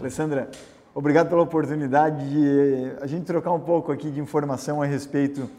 Alessandra, 0.00 0.48
obrigado 0.94 1.28
pela 1.28 1.42
oportunidade 1.42 2.30
de 2.30 2.92
a 3.00 3.06
gente 3.08 3.24
trocar 3.24 3.50
um 3.50 3.58
pouco 3.58 3.90
aqui 3.90 4.12
de 4.12 4.20
informação 4.20 4.80
a 4.80 4.86
respeito 4.86 5.50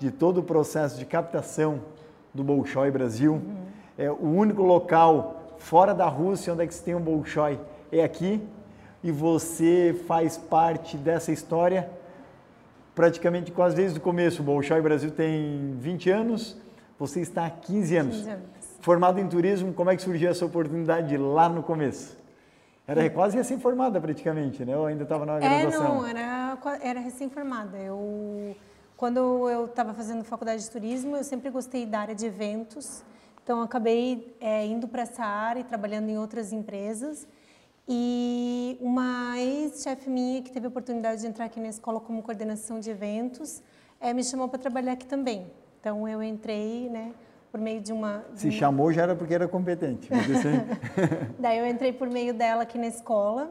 de 0.00 0.10
todo 0.10 0.38
o 0.38 0.42
processo 0.42 0.98
de 0.98 1.06
captação 1.06 1.80
do 2.34 2.42
Bolshoi 2.42 2.90
Brasil. 2.90 3.34
Uhum. 3.34 3.56
É 3.96 4.10
o 4.10 4.26
único 4.26 4.62
local 4.62 5.54
fora 5.58 5.94
da 5.94 6.08
Rússia 6.08 6.52
onde 6.52 6.64
é 6.64 6.66
que 6.66 6.74
se 6.74 6.82
tem 6.82 6.92
um 6.96 7.00
Bolshoi 7.00 7.60
é 7.92 8.02
aqui 8.02 8.42
e 9.00 9.12
você 9.12 9.94
faz 10.08 10.36
parte 10.36 10.96
dessa 10.96 11.30
história 11.30 11.88
praticamente 12.96 13.52
quase 13.52 13.76
desde 13.76 13.98
o 13.98 14.02
começo. 14.02 14.42
O 14.42 14.44
Bolshoi 14.44 14.80
Brasil 14.80 15.12
tem 15.12 15.76
20 15.78 16.10
anos, 16.10 16.56
você 16.98 17.20
está 17.20 17.46
há 17.46 17.50
15 17.50 17.96
anos. 17.96 18.16
15 18.16 18.28
anos. 18.28 18.44
Formado 18.80 19.20
em 19.20 19.28
turismo, 19.28 19.72
como 19.72 19.88
é 19.88 19.94
que 19.94 20.02
surgiu 20.02 20.30
essa 20.30 20.44
oportunidade 20.44 21.16
lá 21.16 21.48
no 21.48 21.62
começo? 21.62 22.23
Era 22.86 23.08
quase 23.08 23.36
recém-formada 23.36 23.98
praticamente, 23.98 24.64
né? 24.64 24.76
Ou 24.76 24.86
ainda 24.86 25.04
estava 25.04 25.24
na 25.24 25.38
graduação? 25.38 25.84
É, 25.84 25.88
não, 25.88 26.06
era, 26.06 26.58
era 26.82 27.00
recém-formada. 27.00 27.78
Eu, 27.78 28.54
quando 28.96 29.48
eu 29.48 29.64
estava 29.64 29.94
fazendo 29.94 30.22
faculdade 30.22 30.62
de 30.62 30.70
turismo, 30.70 31.16
eu 31.16 31.24
sempre 31.24 31.48
gostei 31.48 31.86
da 31.86 32.00
área 32.00 32.14
de 32.14 32.26
eventos. 32.26 33.02
Então, 33.42 33.62
acabei 33.62 34.36
é, 34.38 34.66
indo 34.66 34.86
para 34.86 35.02
essa 35.02 35.24
área 35.24 35.60
e 35.60 35.64
trabalhando 35.64 36.10
em 36.10 36.18
outras 36.18 36.52
empresas. 36.52 37.26
E 37.88 38.78
uma 38.80 39.38
ex-chefe 39.38 40.08
minha 40.10 40.42
que 40.42 40.52
teve 40.52 40.66
a 40.66 40.68
oportunidade 40.68 41.22
de 41.22 41.26
entrar 41.26 41.46
aqui 41.46 41.60
na 41.60 41.68
escola 41.68 42.00
como 42.00 42.22
coordenação 42.22 42.80
de 42.80 42.90
eventos, 42.90 43.62
é, 43.98 44.12
me 44.12 44.22
chamou 44.22 44.48
para 44.48 44.58
trabalhar 44.58 44.92
aqui 44.92 45.06
também. 45.06 45.50
Então, 45.80 46.06
eu 46.06 46.22
entrei, 46.22 46.88
né, 46.90 47.12
por 47.54 47.60
meio 47.60 47.80
de 47.80 47.92
uma... 47.92 48.24
De 48.32 48.40
Se 48.40 48.50
chamou 48.50 48.92
já 48.92 49.02
era 49.02 49.14
porque 49.14 49.32
era 49.32 49.46
competente. 49.46 50.08
Daí 51.38 51.60
eu 51.60 51.68
entrei 51.68 51.92
por 51.92 52.10
meio 52.10 52.34
dela 52.34 52.64
aqui 52.64 52.76
na 52.76 52.88
escola 52.88 53.48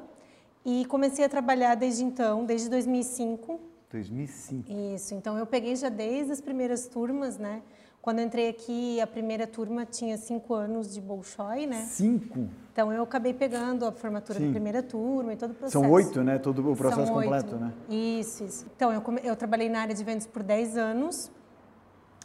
e 0.65 0.83
comecei 0.87 1.23
a 1.23 1.29
trabalhar 1.29 1.75
desde 1.75 2.03
então, 2.03 2.43
desde 2.43 2.69
2005. 2.69 3.57
2005. 3.89 4.69
Isso, 4.93 5.15
então 5.15 5.37
eu 5.37 5.45
peguei 5.45 5.73
já 5.77 5.87
desde 5.87 6.33
as 6.33 6.41
primeiras 6.41 6.85
turmas, 6.85 7.37
né? 7.37 7.61
Quando 8.01 8.19
eu 8.19 8.25
entrei 8.25 8.49
aqui, 8.49 8.99
a 8.99 9.07
primeira 9.07 9.47
turma 9.47 9.85
tinha 9.85 10.17
cinco 10.17 10.53
anos 10.53 10.93
de 10.93 10.99
Bolshoi, 10.99 11.65
né? 11.65 11.85
Cinco? 11.87 12.49
Então 12.73 12.91
eu 12.91 13.03
acabei 13.03 13.33
pegando 13.33 13.85
a 13.85 13.91
formatura 13.93 14.37
Sim. 14.37 14.47
da 14.47 14.51
primeira 14.51 14.83
turma 14.83 15.31
e 15.31 15.37
todo 15.37 15.51
o 15.51 15.53
processo. 15.53 15.81
São 15.81 15.89
oito, 15.89 16.21
né? 16.21 16.37
Todo 16.39 16.69
o 16.69 16.75
processo 16.75 17.05
São 17.05 17.15
completo, 17.15 17.53
oito. 17.53 17.63
né? 17.63 17.71
Isso, 17.87 18.43
isso. 18.43 18.65
Então 18.75 18.91
eu, 18.91 19.01
eu 19.23 19.33
trabalhei 19.37 19.69
na 19.69 19.79
área 19.79 19.95
de 19.95 20.01
eventos 20.01 20.27
por 20.27 20.43
dez 20.43 20.75
anos 20.75 21.31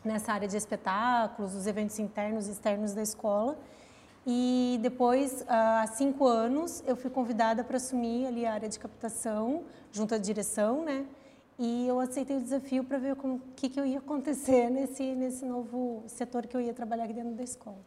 nessa 0.04 0.32
área 0.32 0.48
de 0.48 0.56
espetáculos, 0.56 1.54
os 1.54 1.66
eventos 1.66 1.98
internos 1.98 2.48
e 2.48 2.52
externos 2.52 2.94
da 2.94 3.02
escola. 3.02 3.58
E 4.26 4.78
depois, 4.82 5.44
há 5.48 5.86
cinco 5.86 6.26
anos, 6.26 6.82
eu 6.86 6.94
fui 6.96 7.10
convidada 7.10 7.64
para 7.64 7.78
assumir 7.78 8.26
ali 8.26 8.44
a 8.44 8.52
área 8.52 8.68
de 8.68 8.78
captação, 8.78 9.64
junto 9.90 10.14
à 10.14 10.18
direção, 10.18 10.84
né? 10.84 11.06
E 11.58 11.88
eu 11.88 11.98
aceitei 11.98 12.36
o 12.36 12.40
desafio 12.40 12.84
para 12.84 12.98
ver 12.98 13.14
o 13.14 13.40
que, 13.56 13.68
que 13.68 13.80
eu 13.80 13.86
ia 13.86 13.98
acontecer 13.98 14.68
nesse, 14.70 15.14
nesse 15.14 15.44
novo 15.44 16.04
setor 16.06 16.46
que 16.46 16.56
eu 16.56 16.60
ia 16.60 16.74
trabalhar 16.74 17.04
aqui 17.04 17.14
dentro 17.14 17.34
da 17.34 17.42
escola. 17.42 17.78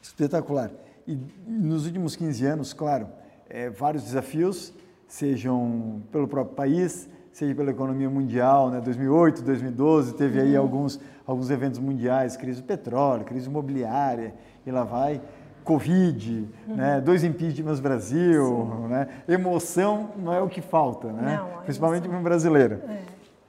Espetacular. 0.00 0.70
E 1.06 1.18
nos 1.46 1.86
últimos 1.86 2.16
15 2.16 2.46
anos, 2.46 2.72
claro, 2.72 3.08
é, 3.48 3.68
vários 3.68 4.02
desafios, 4.04 4.72
sejam 5.06 6.02
pelo 6.10 6.26
próprio 6.26 6.56
país, 6.56 7.08
seja 7.32 7.54
pela 7.54 7.70
economia 7.70 8.10
mundial, 8.10 8.70
né? 8.70 8.80
2008, 8.80 9.42
2012, 9.42 10.14
teve 10.14 10.40
aí 10.40 10.56
uhum. 10.56 10.62
alguns, 10.62 11.00
alguns 11.26 11.50
eventos 11.50 11.78
mundiais, 11.78 12.36
crise 12.36 12.60
do 12.60 12.66
petróleo, 12.66 13.24
crise 13.24 13.48
imobiliária, 13.48 14.34
e 14.66 14.70
lá 14.70 14.84
vai. 14.84 15.20
Covid, 15.64 16.48
uhum. 16.66 16.74
né? 16.74 17.00
dois 17.00 17.22
impeachments 17.22 17.80
Brasil, 17.80 18.86
né? 18.88 19.08
emoção 19.28 20.10
não 20.16 20.32
é 20.32 20.40
o 20.40 20.48
que 20.48 20.60
falta, 20.60 21.12
né? 21.12 21.36
Não, 21.36 21.62
principalmente 21.62 22.08
para 22.08 22.18
o 22.18 22.22
brasileiro. 22.22 22.80
É. 22.88 23.00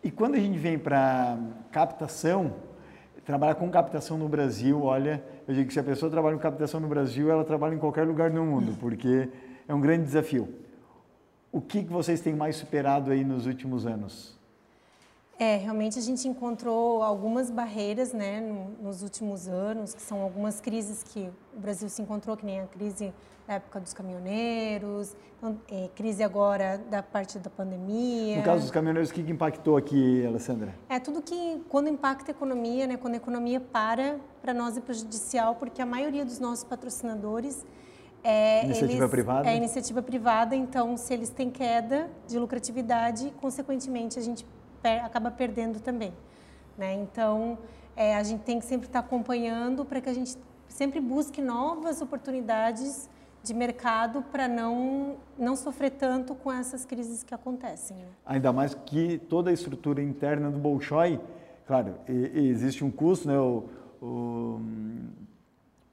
E 0.03 0.11
quando 0.11 0.35
a 0.35 0.39
gente 0.39 0.57
vem 0.57 0.77
para 0.77 1.37
captação, 1.71 2.53
trabalhar 3.25 3.55
com 3.55 3.69
captação 3.69 4.17
no 4.17 4.27
Brasil, 4.27 4.81
olha, 4.83 5.23
eu 5.47 5.53
digo 5.53 5.67
que 5.67 5.73
se 5.73 5.79
a 5.79 5.83
pessoa 5.83 6.11
trabalha 6.11 6.35
com 6.35 6.41
captação 6.41 6.79
no 6.79 6.87
Brasil, 6.87 7.31
ela 7.31 7.43
trabalha 7.43 7.75
em 7.75 7.77
qualquer 7.77 8.05
lugar 8.05 8.29
do 8.29 8.43
mundo, 8.43 8.75
porque 8.79 9.29
é 9.67 9.73
um 9.73 9.79
grande 9.79 10.03
desafio. 10.03 10.49
O 11.51 11.59
que, 11.59 11.81
vocês 11.81 12.21
têm 12.21 12.33
mais 12.33 12.55
superado 12.55 13.11
aí 13.11 13.25
nos 13.25 13.45
últimos 13.45 13.85
anos? 13.85 14.39
É, 15.37 15.57
realmente 15.57 15.99
a 15.99 16.01
gente 16.01 16.25
encontrou 16.25 17.03
algumas 17.03 17.51
barreiras, 17.51 18.13
né, 18.13 18.39
nos 18.81 19.03
últimos 19.03 19.47
anos, 19.47 19.93
que 19.93 20.01
são 20.01 20.21
algumas 20.21 20.61
crises 20.61 21.03
que 21.03 21.29
o 21.53 21.59
Brasil 21.59 21.89
se 21.89 22.01
encontrou, 22.01 22.37
que 22.37 22.45
nem 22.45 22.61
a 22.61 22.67
crise 22.67 23.11
da 23.47 23.55
época 23.55 23.81
dos 23.81 23.91
caminhoneiros, 23.91 25.15
então, 25.37 25.59
é, 25.69 25.89
crise 25.95 26.23
agora 26.23 26.77
da 26.89 27.01
parte 27.03 27.37
da 27.39 27.49
pandemia. 27.49 28.37
No 28.37 28.43
caso 28.43 28.61
dos 28.61 28.71
caminhoneiros, 28.71 29.09
o 29.09 29.13
que, 29.13 29.23
que 29.23 29.31
impactou 29.31 29.75
aqui, 29.75 30.25
Alessandra? 30.25 30.73
É 30.87 30.99
tudo 30.99 31.21
que, 31.21 31.61
quando 31.67 31.89
impacta 31.89 32.31
a 32.31 32.33
economia, 32.33 32.87
né, 32.87 32.95
quando 32.95 33.15
a 33.15 33.17
economia 33.17 33.59
para, 33.59 34.19
para 34.41 34.53
nós 34.53 34.77
é 34.77 34.79
prejudicial, 34.79 35.55
porque 35.55 35.81
a 35.81 35.85
maioria 35.85 36.23
dos 36.23 36.39
nossos 36.39 36.63
patrocinadores 36.63 37.65
é, 38.23 38.65
iniciativa 38.65 39.03
eles, 39.03 39.11
privada? 39.11 39.49
É 39.49 39.55
iniciativa 39.55 40.01
privada, 40.01 40.55
então 40.55 40.95
se 40.97 41.13
eles 41.13 41.29
têm 41.29 41.49
queda 41.49 42.09
de 42.27 42.37
lucratividade, 42.37 43.33
consequentemente 43.41 44.19
a 44.19 44.21
gente 44.21 44.45
per, 44.81 45.03
acaba 45.03 45.31
perdendo 45.31 45.79
também. 45.79 46.13
Né? 46.77 46.93
Então 46.93 47.57
é, 47.95 48.15
a 48.15 48.23
gente 48.23 48.41
tem 48.41 48.59
que 48.59 48.65
sempre 48.65 48.87
estar 48.87 48.99
acompanhando 48.99 49.83
para 49.85 49.99
que 50.01 50.09
a 50.09 50.13
gente 50.13 50.37
sempre 50.67 50.99
busque 50.99 51.41
novas 51.41 52.01
oportunidades 52.01 53.09
de 53.43 53.53
mercado 53.53 54.21
para 54.31 54.47
não, 54.47 55.15
não 55.37 55.55
sofrer 55.55 55.91
tanto 55.91 56.35
com 56.35 56.51
essas 56.51 56.85
crises 56.85 57.23
que 57.23 57.33
acontecem. 57.33 57.97
Né? 57.97 58.05
Ainda 58.25 58.53
mais 58.53 58.73
que 58.73 59.17
toda 59.17 59.49
a 59.49 59.53
estrutura 59.53 60.01
interna 60.01 60.51
do 60.51 60.59
Bolshoi, 60.59 61.19
claro, 61.65 61.95
existe 62.07 62.83
um 62.83 62.91
custo, 62.91 63.27
né? 63.27 63.39
O, 63.39 63.65
o 64.01 64.61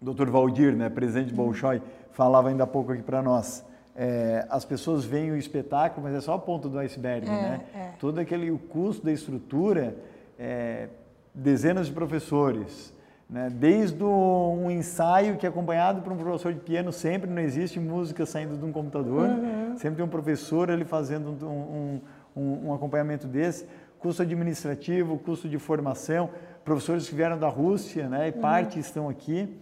Dr. 0.00 0.30
Valdir, 0.30 0.76
né, 0.76 0.88
presidente 0.88 1.30
uhum. 1.30 1.36
Bolshoi, 1.36 1.82
falava 2.12 2.48
ainda 2.48 2.64
há 2.64 2.66
pouco 2.66 2.92
aqui 2.92 3.02
para 3.02 3.22
nós. 3.22 3.64
É, 3.96 4.46
as 4.48 4.64
pessoas 4.64 5.04
veem 5.04 5.32
o 5.32 5.36
espetáculo, 5.36 6.06
mas 6.06 6.14
é 6.16 6.20
só 6.20 6.34
a 6.34 6.38
ponta 6.38 6.68
do 6.68 6.78
iceberg, 6.78 7.26
é, 7.26 7.30
né? 7.30 7.60
É. 7.74 7.88
Todo 7.98 8.20
aquele 8.20 8.48
o 8.50 8.58
custo 8.58 9.04
da 9.04 9.10
estrutura, 9.10 9.96
é, 10.38 10.88
dezenas 11.34 11.88
de 11.88 11.92
professores, 11.92 12.94
né? 13.28 13.50
Desde 13.50 14.02
um 14.02 14.70
ensaio 14.70 15.36
que 15.36 15.44
é 15.44 15.48
acompanhado 15.48 16.00
por 16.00 16.12
um 16.12 16.16
professor 16.16 16.52
de 16.52 16.60
piano 16.60 16.90
sempre 16.92 17.28
não 17.30 17.42
existe 17.42 17.78
música 17.78 18.24
saindo 18.24 18.56
de 18.56 18.64
um 18.64 18.72
computador, 18.72 19.28
uhum. 19.28 19.76
sempre 19.76 19.96
tem 19.96 20.04
um 20.04 20.08
professor 20.08 20.70
ali 20.70 20.84
fazendo 20.84 21.36
um, 21.44 21.46
um, 21.46 22.00
um, 22.34 22.68
um 22.68 22.74
acompanhamento 22.74 23.26
desse, 23.26 23.66
custo 23.98 24.22
administrativo, 24.22 25.18
custo 25.18 25.46
de 25.48 25.58
formação, 25.58 26.30
professores 26.64 27.06
que 27.08 27.14
vieram 27.14 27.38
da 27.38 27.48
Rússia, 27.48 28.08
né? 28.08 28.28
E 28.28 28.32
uhum. 28.32 28.40
parte 28.40 28.78
estão 28.78 29.08
aqui. 29.08 29.54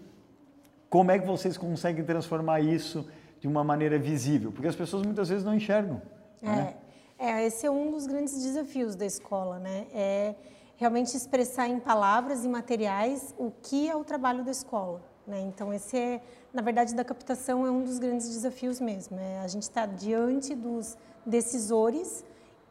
Como 0.89 1.11
é 1.11 1.19
que 1.19 1.27
vocês 1.27 1.57
conseguem 1.57 2.05
transformar 2.05 2.61
isso 2.61 3.09
de 3.41 3.49
uma 3.49 3.65
maneira 3.65 3.99
visível? 3.99 4.53
Porque 4.53 4.69
as 4.69 4.77
pessoas 4.77 5.05
muitas 5.05 5.29
vezes 5.29 5.45
não 5.45 5.55
enxergam. 5.55 6.01
É, 6.43 6.47
né? 6.47 6.75
é 7.19 7.47
esse 7.47 7.67
é 7.67 7.71
um 7.71 7.91
dos 7.91 8.07
grandes 8.07 8.41
desafios 8.43 8.95
da 8.95 9.05
escola, 9.05 9.59
né? 9.59 9.87
É 9.93 10.35
realmente 10.77 11.17
expressar 11.17 11.69
em 11.69 11.81
palavras 11.81 12.45
e 12.45 12.49
materiais 12.49 13.35
o 13.39 13.51
que 13.51 13.89
é 13.89 13.97
o 13.97 14.05
trabalho 14.05 14.45
da 14.45 14.51
escola. 14.51 15.01
Né? 15.27 15.41
Então, 15.41 15.73
esse 15.75 15.97
é, 15.99 16.23
na 16.53 16.63
verdade, 16.63 16.95
da 16.95 17.05
captação 17.05 17.67
é 17.67 17.71
um 17.71 17.83
dos 17.83 17.99
grandes 17.99 18.29
desafios 18.29 18.81
mesmo. 18.81 19.19
É 19.19 19.41
a 19.41 19.49
gente 19.49 19.63
estar 19.63 19.89
tá 19.89 19.95
diante 19.95 20.55
dos 20.55 20.97
decisores 21.25 22.25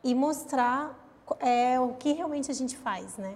e 0.04 0.16
mostrar 0.16 0.98
é, 1.40 1.80
o 1.80 1.94
que 1.94 2.14
realmente 2.14 2.50
a 2.50 2.54
gente 2.54 2.78
faz, 2.78 3.18
né? 3.18 3.36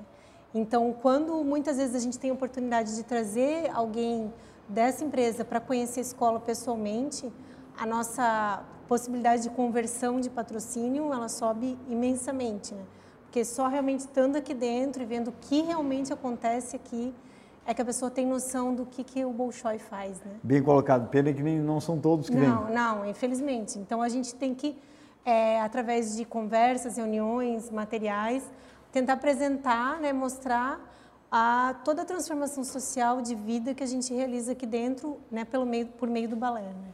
Então, 0.53 0.95
quando 1.01 1.43
muitas 1.43 1.77
vezes 1.77 1.95
a 1.95 1.99
gente 1.99 2.17
tem 2.17 2.31
a 2.31 2.33
oportunidade 2.33 2.95
de 2.95 3.03
trazer 3.03 3.69
alguém 3.71 4.33
dessa 4.69 5.03
empresa 5.03 5.43
para 5.43 5.59
conhecer 5.59 5.99
a 5.99 6.03
escola 6.03 6.39
pessoalmente, 6.39 7.31
a 7.77 7.85
nossa 7.85 8.63
possibilidade 8.87 9.43
de 9.43 9.49
conversão 9.49 10.19
de 10.19 10.29
patrocínio 10.29 11.11
ela 11.11 11.27
sobe 11.27 11.77
imensamente, 11.89 12.73
né? 12.73 12.83
Porque 13.23 13.43
só 13.45 13.67
realmente 13.67 14.01
estando 14.01 14.35
aqui 14.35 14.53
dentro 14.53 15.03
e 15.03 15.05
vendo 15.05 15.27
o 15.27 15.33
que 15.41 15.61
realmente 15.61 16.11
acontece 16.11 16.75
aqui 16.75 17.13
é 17.65 17.73
que 17.73 17.81
a 17.81 17.85
pessoa 17.85 18.09
tem 18.09 18.25
noção 18.25 18.73
do 18.73 18.85
que, 18.85 19.03
que 19.03 19.23
o 19.23 19.31
Bolshoi 19.31 19.77
faz, 19.77 20.19
né? 20.21 20.31
Bem 20.41 20.63
colocado. 20.63 21.07
Pena 21.09 21.31
que 21.31 21.43
nem, 21.43 21.59
não 21.59 21.79
são 21.79 21.99
todos 21.99 22.27
que 22.27 22.35
não, 22.35 22.65
vêm. 22.65 22.75
Não, 22.75 22.95
não, 22.95 23.05
infelizmente. 23.05 23.77
Então 23.77 24.01
a 24.01 24.09
gente 24.09 24.33
tem 24.33 24.55
que, 24.55 24.75
é, 25.23 25.61
através 25.61 26.17
de 26.17 26.25
conversas, 26.25 26.97
reuniões, 26.97 27.69
materiais, 27.69 28.43
tentar 28.91 29.13
apresentar, 29.13 29.99
né, 29.99 30.11
mostrar 30.11 30.81
a 31.31 31.75
toda 31.85 32.01
a 32.01 32.05
transformação 32.05 32.63
social 32.63 33.21
de 33.21 33.35
vida 33.35 33.73
que 33.73 33.83
a 33.83 33.87
gente 33.87 34.13
realiza 34.13 34.53
aqui 34.53 34.65
dentro, 34.65 35.19
né, 35.29 35.45
pelo 35.45 35.65
meio, 35.65 35.85
por 35.87 36.09
meio 36.09 36.27
do 36.27 36.35
balé. 36.35 36.61
Né? 36.61 36.93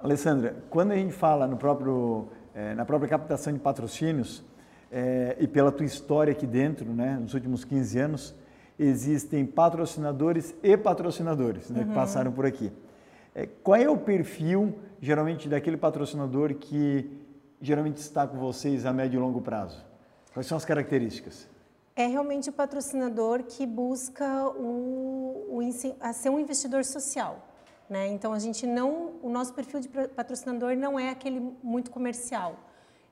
Alessandra, 0.00 0.56
quando 0.70 0.92
a 0.92 0.96
gente 0.96 1.12
fala 1.12 1.46
no 1.46 1.56
próprio, 1.56 2.28
é, 2.54 2.74
na 2.74 2.84
própria 2.84 3.08
captação 3.08 3.52
de 3.52 3.58
patrocínios 3.58 4.42
é, 4.90 5.36
e 5.38 5.46
pela 5.46 5.70
tua 5.70 5.84
história 5.84 6.32
aqui 6.32 6.46
dentro, 6.46 6.92
né, 6.92 7.18
nos 7.20 7.34
últimos 7.34 7.64
15 7.64 7.98
anos, 7.98 8.34
existem 8.78 9.44
patrocinadores 9.44 10.54
e 10.62 10.76
patrocinadores 10.76 11.70
né, 11.70 11.80
uhum. 11.80 11.88
que 11.88 11.94
passaram 11.94 12.32
por 12.32 12.46
aqui. 12.46 12.72
É, 13.34 13.46
qual 13.62 13.76
é 13.76 13.88
o 13.88 13.98
perfil, 13.98 14.78
geralmente, 15.00 15.48
daquele 15.48 15.76
patrocinador 15.76 16.54
que 16.54 17.10
geralmente 17.60 17.96
destacam 17.96 18.38
vocês 18.38 18.86
a 18.86 18.92
médio 18.92 19.18
e 19.18 19.20
longo 19.20 19.40
prazo? 19.40 19.84
Quais 20.32 20.46
são 20.46 20.56
as 20.56 20.64
características? 20.64 21.48
É 21.96 22.06
realmente 22.06 22.50
o 22.50 22.52
patrocinador 22.52 23.44
que 23.44 23.64
busca 23.64 24.48
o, 24.50 25.46
o, 25.48 25.60
a 26.00 26.12
ser 26.12 26.30
um 26.30 26.40
investidor 26.40 26.84
social. 26.84 27.48
Né? 27.88 28.08
Então 28.08 28.32
a 28.32 28.38
gente 28.38 28.66
não, 28.66 29.12
o 29.22 29.28
nosso 29.28 29.54
perfil 29.54 29.78
de 29.78 29.88
patrocinador 29.88 30.76
não 30.76 30.98
é 30.98 31.10
aquele 31.10 31.40
muito 31.62 31.90
comercial. 31.90 32.56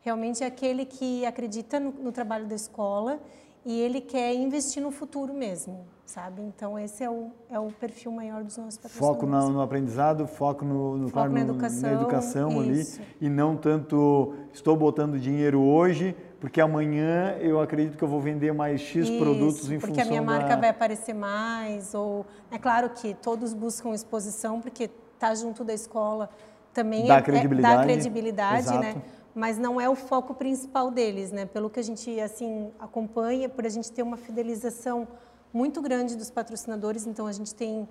Realmente 0.00 0.42
é 0.42 0.46
aquele 0.46 0.84
que 0.84 1.24
acredita 1.24 1.78
no, 1.78 1.92
no 1.92 2.10
trabalho 2.10 2.46
da 2.46 2.56
escola 2.56 3.20
e 3.64 3.80
ele 3.80 4.00
quer 4.00 4.34
investir 4.34 4.82
no 4.82 4.90
futuro 4.90 5.32
mesmo, 5.32 5.86
sabe? 6.12 6.42
Então 6.42 6.78
esse 6.78 7.02
é 7.02 7.10
o, 7.10 7.30
é 7.48 7.58
o 7.58 7.68
perfil 7.72 8.12
maior 8.12 8.44
dos 8.44 8.58
nossos 8.58 8.76
patrocinadores. 8.76 9.20
Foco 9.20 9.26
no, 9.26 9.48
no 9.48 9.62
aprendizado, 9.62 10.26
foco 10.26 10.64
no, 10.64 10.98
no 10.98 11.04
foco 11.04 11.12
claro, 11.12 11.32
na 11.32 11.40
educação, 11.40 11.80
na 11.80 11.92
educação 11.92 12.60
ali 12.60 12.86
e 13.18 13.28
não 13.30 13.56
tanto 13.56 14.34
estou 14.52 14.76
botando 14.76 15.18
dinheiro 15.18 15.60
hoje 15.60 16.14
porque 16.38 16.60
amanhã 16.60 17.36
eu 17.40 17.60
acredito 17.60 17.96
que 17.96 18.04
eu 18.04 18.08
vou 18.08 18.20
vender 18.20 18.52
mais 18.52 18.80
X 18.80 19.08
Isso, 19.08 19.18
produtos 19.18 19.70
em 19.70 19.80
função 19.80 19.88
porque 19.88 20.00
a 20.00 20.04
minha 20.04 20.20
da... 20.20 20.26
marca 20.26 20.56
vai 20.56 20.68
aparecer 20.68 21.14
mais 21.14 21.94
ou 21.94 22.26
é 22.50 22.58
claro 22.58 22.90
que 22.90 23.14
todos 23.14 23.54
buscam 23.54 23.94
exposição 23.94 24.60
porque 24.60 24.90
tá 25.18 25.34
junto 25.34 25.64
da 25.64 25.72
escola 25.72 26.28
também 26.74 27.06
dá 27.06 27.16
é, 27.16 27.22
credibilidade, 27.22 27.74
é, 27.74 27.78
dá 27.78 27.84
credibilidade, 27.84 28.66
exato. 28.66 28.80
né? 28.80 29.02
Mas 29.34 29.56
não 29.56 29.80
é 29.80 29.88
o 29.88 29.94
foco 29.94 30.34
principal 30.34 30.90
deles, 30.90 31.32
né? 31.32 31.46
Pelo 31.46 31.70
que 31.70 31.80
a 31.80 31.82
gente 31.82 32.20
assim 32.20 32.70
acompanha, 32.78 33.48
por 33.48 33.64
a 33.64 33.68
gente 33.68 33.90
ter 33.90 34.02
uma 34.02 34.18
fidelização 34.18 35.08
muito 35.52 35.80
grande 35.82 36.16
dos 36.16 36.30
patrocinadores, 36.30 37.06
então 37.06 37.26
a 37.26 37.32
gente 37.32 37.54
tem 37.54 37.88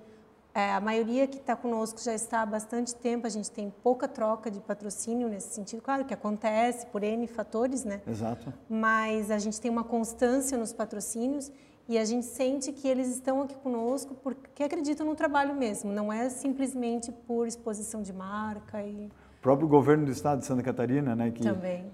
é, 0.54 0.72
a 0.72 0.80
maioria 0.80 1.26
que 1.26 1.38
está 1.38 1.56
conosco 1.56 1.98
já 2.02 2.14
está 2.14 2.42
há 2.42 2.46
bastante 2.46 2.94
tempo, 2.94 3.26
a 3.26 3.30
gente 3.30 3.50
tem 3.50 3.72
pouca 3.82 4.06
troca 4.06 4.50
de 4.50 4.60
patrocínio 4.60 5.28
nesse 5.28 5.54
sentido. 5.54 5.80
Claro 5.80 6.04
que 6.04 6.12
acontece 6.12 6.86
por 6.86 7.02
N 7.02 7.26
fatores, 7.26 7.84
né? 7.84 8.02
Exato. 8.06 8.52
Mas 8.68 9.30
a 9.30 9.38
gente 9.38 9.58
tem 9.60 9.70
uma 9.70 9.84
constância 9.84 10.58
nos 10.58 10.72
patrocínios 10.72 11.50
e 11.88 11.96
a 11.96 12.04
gente 12.04 12.26
sente 12.26 12.70
que 12.70 12.86
eles 12.86 13.08
estão 13.08 13.40
aqui 13.42 13.56
conosco 13.56 14.14
porque 14.14 14.62
acreditam 14.62 15.06
no 15.06 15.14
trabalho 15.14 15.54
mesmo, 15.54 15.90
não 15.90 16.12
é 16.12 16.28
simplesmente 16.28 17.10
por 17.10 17.46
exposição 17.46 18.02
de 18.02 18.12
marca 18.12 18.82
e... 18.82 19.06
O 19.06 19.42
próprio 19.42 19.66
governo 19.66 20.04
do 20.04 20.12
estado 20.12 20.40
de 20.40 20.46
Santa 20.46 20.62
Catarina, 20.62 21.16
né? 21.16 21.30
Que 21.30 21.42
Também. 21.42 21.90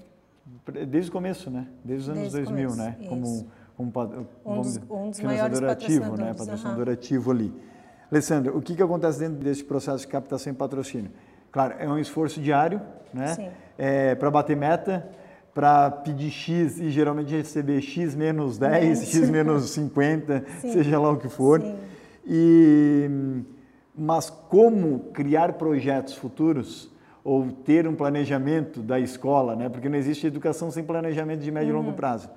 Desde 0.89 1.11
o 1.11 1.13
começo, 1.13 1.51
né? 1.51 1.69
Desde 1.85 2.11
os 2.11 2.17
anos 2.17 2.33
Desde 2.33 2.53
2000, 2.53 2.71
começo, 2.71 2.77
né? 2.77 2.97
Isso. 3.01 3.09
Como, 3.09 3.47
como 3.79 3.93
um 4.45 4.61
dos, 4.61 4.77
um 4.91 5.11
dos 5.11 5.21
maiores 5.21 5.63
ativo, 5.63 6.17
né? 6.17 6.35
Patrocinador 6.35 6.89
ativo 6.89 7.31
ali. 7.31 7.55
Alessandra, 8.11 8.57
o 8.57 8.61
que, 8.61 8.75
que 8.75 8.83
acontece 8.83 9.21
dentro 9.21 9.37
desse 9.37 9.63
processo 9.63 9.99
de 9.99 10.09
captação 10.09 10.53
e 10.53 10.57
patrocínio? 10.57 11.13
Claro, 11.53 11.75
é 11.79 11.89
um 11.89 11.99
esforço 11.99 12.41
diário, 12.41 12.81
né? 13.15 13.53
É, 13.77 14.15
para 14.17 14.31
bater 14.31 14.57
meta, 14.57 15.09
para 15.55 15.91
pedir 15.91 16.31
X 16.31 16.81
e 16.81 16.91
geralmente 16.91 17.35
receber 17.35 17.81
X 17.81 18.17
menos 18.17 18.59
10, 18.59 19.09
X 19.09 19.31
menos 19.31 19.71
50, 19.71 20.45
Sim. 20.61 20.73
seja 20.73 20.99
lá 20.99 21.11
o 21.11 21.17
que 21.17 21.29
for. 21.29 21.61
Sim. 21.61 21.77
E, 22.27 23.09
mas 23.97 24.29
como 24.29 25.11
criar 25.13 25.53
projetos 25.55 26.15
futuros 26.15 26.91
ou 27.25 27.51
ter 27.51 27.87
um 27.87 27.95
planejamento 27.95 28.81
da 28.81 28.99
escola, 28.99 29.55
né? 29.55 29.69
porque 29.69 29.89
não 29.89 29.99
existe 29.99 30.27
educação 30.27 30.71
sem 30.71 30.83
planejamento 30.83 31.41
de 31.41 31.51
médio 31.51 31.69
uhum. 31.69 31.75
e 31.75 31.79
longo 31.79 31.91
uhum. 31.91 31.97
prazo. 31.97 32.31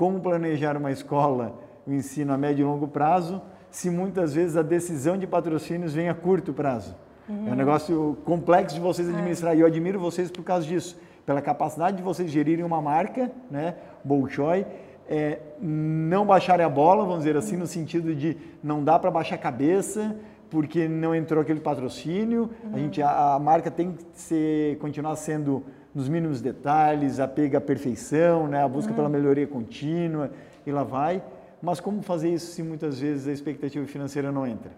Como 0.00 0.18
planejar 0.18 0.78
uma 0.78 0.90
escola, 0.90 1.60
o 1.86 1.92
ensino 1.92 2.32
a 2.32 2.38
médio 2.38 2.62
e 2.62 2.64
longo 2.64 2.88
prazo, 2.88 3.42
se 3.70 3.90
muitas 3.90 4.32
vezes 4.32 4.56
a 4.56 4.62
decisão 4.62 5.18
de 5.18 5.26
patrocínios 5.26 5.92
vem 5.92 6.08
a 6.08 6.14
curto 6.14 6.54
prazo. 6.54 6.96
Uhum. 7.28 7.48
É 7.48 7.52
um 7.52 7.54
negócio 7.54 8.16
complexo 8.24 8.74
de 8.74 8.80
vocês 8.80 9.06
administrar. 9.10 9.52
É. 9.52 9.56
E 9.58 9.60
eu 9.60 9.66
admiro 9.66 10.00
vocês 10.00 10.30
por 10.30 10.42
causa 10.42 10.66
disso, 10.66 10.98
pela 11.26 11.42
capacidade 11.42 11.98
de 11.98 12.02
vocês 12.02 12.30
gerirem 12.30 12.64
uma 12.64 12.80
marca, 12.80 13.30
né, 13.50 13.74
Bolshoi, 14.02 14.64
é, 15.06 15.38
não 15.60 16.24
baixarem 16.24 16.64
a 16.64 16.70
bola, 16.70 17.04
vamos 17.04 17.18
dizer 17.18 17.36
assim, 17.36 17.58
no 17.58 17.66
sentido 17.66 18.14
de 18.14 18.38
não 18.64 18.82
dá 18.82 18.98
para 18.98 19.10
baixar 19.10 19.34
a 19.34 19.38
cabeça 19.38 20.16
porque 20.48 20.88
não 20.88 21.14
entrou 21.14 21.42
aquele 21.42 21.60
patrocínio. 21.60 22.48
Uhum. 22.64 22.70
A 22.74 22.78
gente 22.78 23.02
a, 23.02 23.34
a, 23.34 23.38
marca 23.38 23.70
tem 23.70 23.92
que 23.92 24.04
ser, 24.14 24.78
continuar 24.78 25.14
sendo 25.16 25.62
nos 25.94 26.08
mínimos 26.08 26.40
detalhes, 26.40 27.18
apega 27.18 27.58
à 27.58 27.60
perfeição, 27.60 28.46
né, 28.46 28.62
a 28.62 28.68
busca 28.68 28.90
uhum. 28.90 28.96
pela 28.96 29.08
melhoria 29.08 29.46
contínua 29.46 30.30
e 30.66 30.70
lá 30.70 30.84
vai. 30.84 31.22
Mas 31.60 31.80
como 31.80 32.02
fazer 32.02 32.32
isso 32.32 32.52
se 32.52 32.62
muitas 32.62 33.00
vezes 33.00 33.28
a 33.28 33.32
expectativa 33.32 33.86
financeira 33.86 34.32
não 34.32 34.46
entra? 34.46 34.72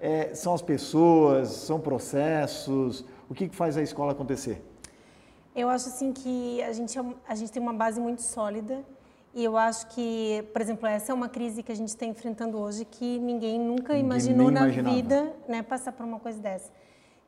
É, 0.00 0.34
são 0.34 0.52
as 0.52 0.62
pessoas, 0.62 1.48
são 1.48 1.78
processos, 1.80 3.04
o 3.28 3.34
que, 3.34 3.48
que 3.48 3.54
faz 3.54 3.76
a 3.76 3.82
escola 3.82 4.12
acontecer? 4.12 4.62
Eu 5.54 5.68
acho 5.68 5.88
assim 5.88 6.12
que 6.12 6.60
a 6.62 6.72
gente, 6.72 6.98
a 7.28 7.34
gente 7.34 7.52
tem 7.52 7.62
uma 7.62 7.72
base 7.72 8.00
muito 8.00 8.22
sólida 8.22 8.84
e 9.32 9.44
eu 9.44 9.56
acho 9.56 9.86
que, 9.88 10.44
por 10.52 10.60
exemplo, 10.60 10.86
essa 10.86 11.12
é 11.12 11.14
uma 11.14 11.28
crise 11.28 11.62
que 11.62 11.70
a 11.70 11.74
gente 11.74 11.88
está 11.88 12.06
enfrentando 12.06 12.58
hoje 12.58 12.84
que 12.84 13.18
ninguém 13.18 13.58
nunca 13.58 13.92
ninguém 13.92 14.00
imaginou 14.00 14.50
na 14.50 14.66
vida 14.66 15.32
né, 15.48 15.62
passar 15.62 15.92
por 15.92 16.04
uma 16.04 16.18
coisa 16.18 16.40
dessa. 16.40 16.72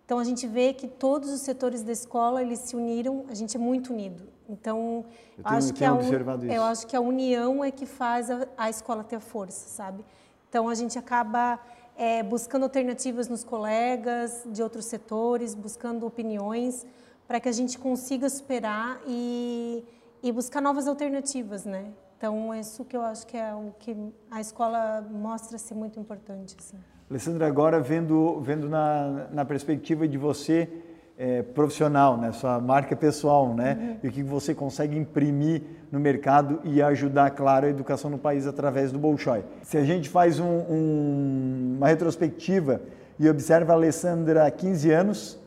Então 0.06 0.20
a 0.20 0.24
gente 0.24 0.46
vê 0.46 0.72
que 0.72 0.86
todos 0.86 1.30
os 1.30 1.40
setores 1.40 1.82
da 1.82 1.90
escola 1.90 2.40
eles 2.40 2.60
se 2.60 2.76
uniram, 2.76 3.24
a 3.28 3.34
gente 3.34 3.56
é 3.56 3.60
muito 3.60 3.92
unido. 3.92 4.22
Então 4.48 5.04
eu 5.36 5.42
tenho, 5.42 5.56
acho 5.56 5.74
que 5.74 5.84
a 5.84 5.92
un... 5.92 6.00
eu 6.48 6.62
acho 6.62 6.86
que 6.86 6.94
a 6.94 7.00
união 7.00 7.64
é 7.64 7.72
que 7.72 7.84
faz 7.84 8.30
a, 8.30 8.46
a, 8.56 8.70
escola 8.70 9.02
ter 9.02 9.18
força, 9.18 9.68
sabe? 9.68 10.04
Então 10.48 10.68
a 10.68 10.76
gente 10.76 10.96
acaba 10.96 11.58
é, 11.96 12.22
buscando 12.22 12.62
alternativas 12.62 13.28
nos 13.28 13.42
colegas 13.42 14.44
de 14.46 14.62
outros 14.62 14.84
setores, 14.84 15.56
buscando 15.56 16.06
opiniões 16.06 16.86
para 17.26 17.40
que 17.40 17.48
a 17.48 17.52
gente 17.52 17.76
consiga 17.76 18.30
superar 18.30 19.00
e, 19.08 19.84
e 20.22 20.30
buscar 20.30 20.60
novas 20.60 20.86
alternativas, 20.86 21.64
né? 21.64 21.92
Então 22.16 22.54
isso 22.54 22.84
que 22.84 22.96
eu 22.96 23.02
acho 23.02 23.26
que 23.26 23.36
é 23.36 23.52
o 23.52 23.74
que 23.80 23.96
a 24.30 24.40
escola 24.40 25.04
mostra 25.10 25.58
ser 25.58 25.74
muito 25.74 25.98
importante. 25.98 26.54
Assim. 26.56 26.78
Alessandra, 27.08 27.46
agora 27.46 27.78
vendo, 27.78 28.40
vendo 28.40 28.68
na, 28.68 29.28
na 29.30 29.44
perspectiva 29.44 30.08
de 30.08 30.18
você 30.18 30.68
é, 31.16 31.40
profissional, 31.40 32.16
né, 32.16 32.32
sua 32.32 32.60
marca 32.60 32.96
pessoal, 32.96 33.54
né, 33.54 33.78
uhum. 33.80 33.96
e 34.02 34.08
o 34.08 34.12
que 34.12 34.24
você 34.24 34.52
consegue 34.52 34.98
imprimir 34.98 35.62
no 35.92 36.00
mercado 36.00 36.58
e 36.64 36.82
ajudar, 36.82 37.30
claro, 37.30 37.66
a 37.66 37.68
educação 37.68 38.10
no 38.10 38.18
país 38.18 38.44
através 38.44 38.90
do 38.90 38.98
Bolshoi. 38.98 39.44
Se 39.62 39.78
a 39.78 39.84
gente 39.84 40.08
faz 40.08 40.40
um, 40.40 40.44
um, 40.44 41.74
uma 41.76 41.86
retrospectiva 41.86 42.80
e 43.20 43.28
observa 43.30 43.72
a 43.72 43.76
Alessandra 43.76 44.44
há 44.44 44.50
15 44.50 44.90
anos, 44.90 45.38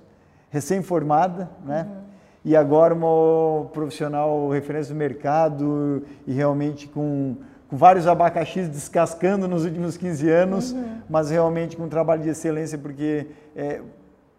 recém-formada, 0.49 1.49
né, 1.65 1.85
uhum. 1.89 2.01
e 2.45 2.55
agora 2.55 2.95
uma 2.95 3.65
profissional 3.65 4.47
referência 4.47 4.93
do 4.93 4.97
mercado 4.97 6.03
e 6.25 6.31
realmente 6.31 6.87
com 6.87 7.35
com 7.69 7.77
vários 7.77 8.07
abacaxis 8.07 8.67
descascando 8.67 9.47
nos 9.47 9.63
últimos 9.63 9.95
15 9.95 10.29
anos, 10.29 10.71
uhum. 10.71 11.01
mas 11.07 11.29
realmente 11.29 11.77
com 11.77 11.83
um 11.83 11.89
trabalho 11.89 12.23
de 12.23 12.29
excelência, 12.29 12.77
porque 12.77 13.27
é, 13.55 13.81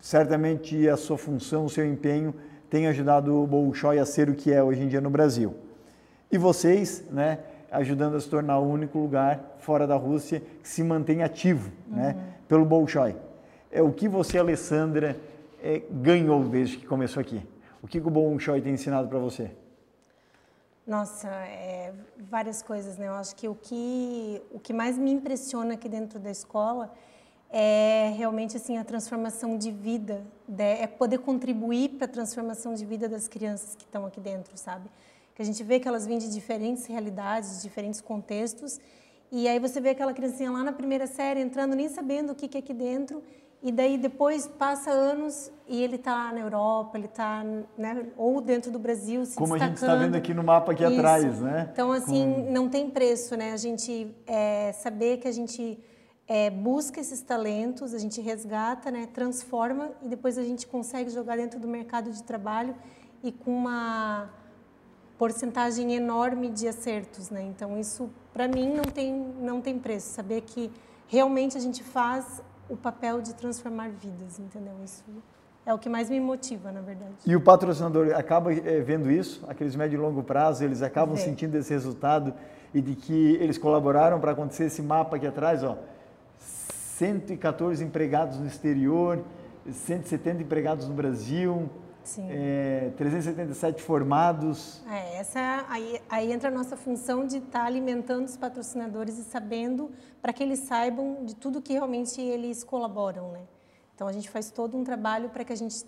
certamente 0.00 0.88
a 0.88 0.96
sua 0.96 1.16
função, 1.16 1.64
o 1.64 1.70
seu 1.70 1.87
empenho 1.87 2.34
tem 2.68 2.88
ajudado 2.88 3.40
o 3.40 3.46
Bolshoi 3.46 4.00
a 4.00 4.04
ser 4.04 4.28
o 4.28 4.34
que 4.34 4.52
é 4.52 4.62
hoje 4.62 4.82
em 4.82 4.88
dia 4.88 5.00
no 5.00 5.10
Brasil. 5.10 5.54
E 6.30 6.37
vocês, 6.37 7.04
né, 7.10 7.38
ajudando 7.70 8.16
a 8.16 8.20
se 8.20 8.28
tornar 8.28 8.58
o 8.58 8.68
único 8.68 8.99
lugar 8.99 9.56
fora 9.60 9.87
da 9.87 9.94
Rússia 9.94 10.42
que 10.60 10.68
se 10.68 10.82
mantém 10.82 11.22
ativo 11.22 11.70
né, 11.87 11.96
uhum. 11.96 12.02
né, 12.02 12.16
pelo 12.49 12.64
Bolshoi. 12.64 13.14
É 13.70 13.80
o 13.80 13.92
que 13.92 14.08
você, 14.08 14.38
Alessandra, 14.38 15.16
é, 15.62 15.82
ganhou 15.88 16.42
desde 16.42 16.78
que 16.78 16.87
começou 16.87 17.20
aqui? 17.20 17.40
O 17.80 17.87
que, 17.87 18.00
que 18.00 18.06
o 18.06 18.10
Bolshoi 18.10 18.60
tem 18.60 18.75
ensinado 18.75 19.06
para 19.06 19.18
você? 19.20 19.52
Nossa, 20.90 21.28
é, 21.28 21.94
várias 22.18 22.62
coisas, 22.62 22.99
né? 22.99 23.06
Eu 23.06 23.14
acho 23.14 23.37
que 23.37 23.47
o, 23.47 23.54
que 23.54 24.42
o 24.50 24.59
que 24.59 24.73
mais 24.73 24.99
me 24.99 25.12
impressiona 25.12 25.75
aqui 25.75 25.88
dentro 25.88 26.18
da 26.18 26.32
escola 26.32 26.92
é 27.49 28.12
realmente 28.16 28.56
assim 28.56 28.76
a 28.76 28.82
transformação 28.82 29.56
de 29.56 29.70
vida, 29.70 30.26
é 30.59 30.88
poder 30.88 31.18
contribuir 31.18 31.90
para 31.90 32.06
a 32.06 32.09
transformação 32.09 32.75
de 32.75 32.85
vida 32.85 33.09
das 33.09 33.28
crianças 33.28 33.76
que 33.76 33.85
estão 33.85 34.04
aqui 34.04 34.18
dentro, 34.18 34.56
sabe? 34.56 34.90
Que 35.32 35.40
a 35.40 35.44
gente 35.44 35.62
vê 35.62 35.78
que 35.78 35.87
elas 35.87 36.09
vêm 36.09 36.18
de 36.18 36.28
diferentes 36.28 36.87
realidades, 36.87 37.59
de 37.59 37.62
diferentes 37.62 38.00
contextos, 38.00 38.80
e 39.30 39.47
aí 39.47 39.61
você 39.61 39.80
vê 39.80 39.90
aquela 39.90 40.12
criancinha 40.12 40.50
lá 40.50 40.64
na 40.64 40.73
primeira 40.73 41.06
série 41.06 41.40
entrando 41.40 41.76
nem 41.76 41.88
sabendo 41.88 42.32
o 42.32 42.35
que, 42.35 42.49
que 42.49 42.56
é 42.56 42.61
aqui 42.61 42.75
dentro 42.75 43.23
e 43.62 43.71
daí 43.71 43.99
depois 43.99 44.47
passa 44.47 44.90
anos 44.90 45.52
e 45.69 45.83
ele 45.83 45.97
está 45.97 46.33
na 46.33 46.40
Europa, 46.40 46.97
ele 46.97 47.07
está 47.07 47.45
né, 47.76 48.07
ou 48.17 48.40
dentro 48.40 48.71
do 48.71 48.79
Brasil 48.79 49.26
se 49.26 49.37
Como 49.37 49.52
destacando. 49.52 49.62
a 49.62 49.69
gente 49.69 49.83
está 49.83 49.95
vendo 49.97 50.14
aqui 50.17 50.33
no 50.33 50.43
mapa 50.43 50.73
aqui 50.73 50.83
Isso. 50.83 50.95
atrás, 50.95 51.40
né? 51.40 51.69
Então 51.71 51.93
assim 51.93 52.33
Com... 52.33 52.52
não 52.52 52.69
tem 52.71 52.88
preço, 52.88 53.37
né? 53.37 53.52
A 53.52 53.59
gente 53.59 54.14
é, 54.26 54.73
saber 54.73 55.19
que 55.19 55.29
a 55.29 55.33
gente 55.33 55.79
é, 56.26 56.49
busca 56.49 57.00
esses 57.00 57.21
talentos, 57.21 57.93
a 57.93 57.99
gente 57.99 58.19
resgata, 58.21 58.90
né, 58.90 59.07
transforma 59.12 59.90
e 60.00 60.09
depois 60.09 60.38
a 60.38 60.43
gente 60.43 60.67
consegue 60.67 61.11
jogar 61.11 61.37
dentro 61.37 61.61
do 61.61 61.69
mercado 61.69 62.11
de 62.11 62.23
trabalho 62.23 62.75
e 63.23 63.31
com 63.31 63.50
uma 63.55 64.31
porcentagem 65.19 65.93
enorme 65.93 66.49
de 66.49 66.67
acertos, 66.67 67.29
né? 67.29 67.43
Então 67.43 67.79
isso 67.79 68.09
para 68.33 68.49
mim 68.49 68.73
não 68.73 68.85
tem 68.85 69.12
não 69.38 69.61
tem 69.61 69.79
preço. 69.79 70.14
Saber 70.14 70.40
que 70.40 70.71
realmente 71.07 71.59
a 71.59 71.61
gente 71.61 71.83
faz 71.83 72.43
o 72.71 72.77
papel 72.77 73.21
de 73.21 73.35
transformar 73.35 73.91
vidas, 73.91 74.39
entendeu? 74.39 74.75
Isso 74.85 75.05
é 75.67 75.75
o 75.75 75.79
que 75.79 75.89
mais 75.89 76.09
me 76.09 76.19
motiva, 76.21 76.73
na 76.73 76.81
verdade. 76.81 77.12
E 77.27 77.37
o 77.37 77.41
patrocinador 77.41 78.15
acaba 78.15 78.53
é, 78.53 78.81
vendo 78.81 79.11
isso, 79.11 79.45
aqueles 79.49 79.77
médio 79.77 79.99
e 79.99 80.00
longo 80.00 80.23
prazo, 80.23 80.65
eles 80.65 80.81
acabam 80.81 81.17
Vê. 81.17 81.23
sentindo 81.23 81.57
esse 81.57 81.73
resultado 81.73 82.33
e 82.73 82.81
de 82.81 82.95
que 82.95 83.35
eles 83.35 83.59
colaboraram 83.59 84.21
para 84.21 84.33
acontecer 84.33 84.65
esse 84.65 84.81
mapa 84.81 85.17
aqui 85.17 85.27
atrás, 85.27 85.62
ó, 85.65 85.77
114 86.39 87.85
empregados 87.85 88.39
no 88.39 88.47
exterior, 88.47 89.23
170 89.71 90.43
empregados 90.43 90.89
no 90.89 90.95
Brasil, 90.95 91.69
é, 92.28 92.90
377 92.97 93.83
formados. 93.83 94.83
É, 94.88 95.19
essa 95.19 95.38
é 95.38 95.64
aí, 95.69 96.00
aí 96.09 96.33
entra 96.33 96.49
a 96.49 96.52
nossa 96.52 96.76
função 96.76 97.26
de 97.26 97.38
estar 97.38 97.61
tá 97.61 97.64
alimentando 97.64 98.25
os 98.25 98.37
patrocinadores 98.37 99.19
e 99.19 99.25
sabendo 99.25 99.90
para 100.21 100.33
que 100.33 100.42
eles 100.42 100.61
saibam 100.61 101.25
de 101.25 101.35
tudo 101.35 101.62
que 101.62 101.73
realmente 101.73 102.21
eles 102.21 102.64
colaboram, 102.64 103.33
né? 103.33 103.40
Então 103.95 104.09
a 104.09 104.12
gente 104.12 104.30
faz 104.30 104.50
todo 104.50 104.76
um 104.76 104.85
trabalho 104.85 105.28
para 105.28 105.45
que 105.45 105.52
a 105.52 105.57
gente 105.57 105.85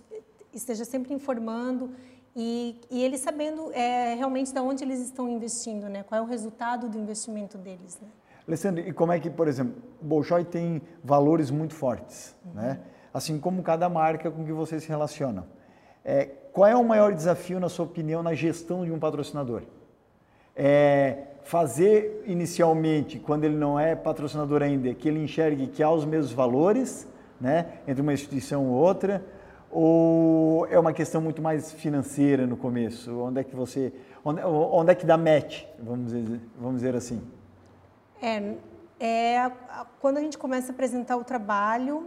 esteja 0.52 0.84
sempre 0.84 1.14
informando 1.14 1.90
e, 2.34 2.80
e 2.90 3.02
eles 3.02 3.20
sabendo 3.20 3.72
é, 3.72 4.14
realmente 4.14 4.52
de 4.52 4.60
onde 4.60 4.84
eles 4.84 5.00
estão 5.00 5.28
investindo, 5.28 5.88
né? 5.88 6.02
Qual 6.02 6.20
é 6.20 6.22
o 6.22 6.26
resultado 6.26 6.88
do 6.88 6.98
investimento 6.98 7.58
deles, 7.58 7.98
né? 8.00 8.08
Alessandro, 8.46 8.86
e 8.86 8.92
como 8.92 9.12
é 9.12 9.20
que, 9.20 9.30
por 9.30 9.46
exemplo, 9.46 9.80
o 10.00 10.04
Bolshoi 10.04 10.44
tem 10.44 10.82
valores 11.02 11.50
muito 11.50 11.74
fortes, 11.74 12.34
uhum. 12.44 12.54
né? 12.54 12.80
Assim 13.14 13.38
como 13.38 13.62
cada 13.62 13.88
marca 13.88 14.30
com 14.30 14.44
que 14.44 14.52
vocês 14.52 14.82
se 14.82 14.88
relacionam. 14.88 15.44
É, 16.04 16.28
qual 16.52 16.68
é 16.68 16.76
o 16.76 16.84
maior 16.84 17.14
desafio, 17.14 17.58
na 17.58 17.68
sua 17.68 17.84
opinião, 17.84 18.22
na 18.22 18.34
gestão 18.34 18.84
de 18.84 18.92
um 18.92 18.98
patrocinador? 18.98 19.62
É 20.54 21.24
fazer 21.44 22.22
inicialmente, 22.26 23.18
quando 23.18 23.44
ele 23.44 23.56
não 23.56 23.78
é 23.78 23.96
patrocinador 23.96 24.62
ainda, 24.62 24.94
que 24.94 25.08
ele 25.08 25.22
enxergue 25.22 25.66
que 25.66 25.82
há 25.82 25.90
os 25.90 26.04
mesmos 26.04 26.32
valores, 26.32 27.08
né, 27.40 27.66
entre 27.86 28.00
uma 28.00 28.12
instituição 28.12 28.66
ou 28.66 28.74
outra, 28.74 29.24
ou 29.70 30.66
é 30.66 30.78
uma 30.78 30.92
questão 30.92 31.20
muito 31.20 31.40
mais 31.40 31.72
financeira 31.72 32.46
no 32.46 32.56
começo? 32.56 33.18
Onde 33.18 33.40
é 33.40 33.44
que 33.44 33.56
você, 33.56 33.92
onde, 34.24 34.40
onde 34.42 34.92
é 34.92 34.94
que 34.94 35.06
dá 35.06 35.16
match, 35.16 35.64
vamos 35.78 36.12
dizer, 36.12 36.40
vamos 36.58 36.76
dizer 36.76 36.94
assim? 36.94 37.20
É, 38.20 38.54
é 39.00 39.50
quando 39.98 40.18
a 40.18 40.20
gente 40.20 40.38
começa 40.38 40.70
a 40.70 40.74
apresentar 40.74 41.16
o 41.16 41.24
trabalho 41.24 42.06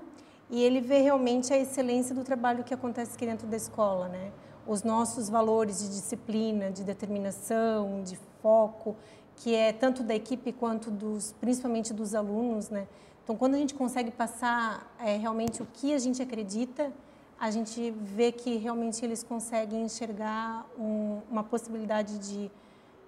e 0.56 0.64
ele 0.64 0.80
vê 0.80 1.00
realmente 1.00 1.54
a 1.54 1.58
excelência 1.58 2.16
do 2.16 2.24
trabalho 2.24 2.64
que 2.64 2.74
acontece 2.74 3.14
aqui 3.14 3.26
dentro 3.26 3.46
da 3.46 3.58
escola, 3.58 4.08
né? 4.08 4.32
Os 4.66 4.84
nossos 4.84 5.28
valores 5.28 5.80
de 5.80 5.90
disciplina, 5.90 6.72
de 6.72 6.82
determinação, 6.82 8.02
de 8.04 8.18
foco, 8.42 8.96
que 9.36 9.54
é 9.54 9.74
tanto 9.74 10.02
da 10.02 10.16
equipe 10.16 10.54
quanto 10.54 10.90
dos, 10.90 11.36
principalmente 11.42 11.94
dos 11.94 12.16
alunos, 12.16 12.70
né? 12.70 12.88
Então, 13.22 13.36
quando 13.36 13.56
a 13.56 13.58
gente 13.58 13.76
consegue 13.76 14.12
passar 14.12 14.96
é, 14.98 15.18
realmente 15.18 15.62
o 15.62 15.68
que 15.74 15.94
a 15.94 16.00
gente 16.00 16.22
acredita, 16.22 16.90
a 17.38 17.52
gente 17.52 17.92
vê 17.92 18.32
que 18.32 18.56
realmente 18.56 19.04
eles 19.04 19.24
conseguem 19.24 19.84
enxergar 19.84 20.66
um, 20.80 21.20
uma 21.30 21.44
possibilidade 21.44 22.18
de, 22.18 22.50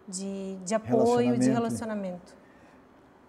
de, 0.06 0.58
de 0.66 0.75
apoio, 0.75 1.38
de 1.39 1.50
relacionamento. 1.50 2.36